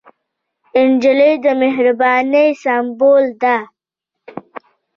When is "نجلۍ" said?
0.89-1.33